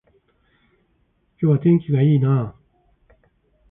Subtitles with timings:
[1.39, 2.55] 今日は天気が良いな
[3.09, 3.15] あ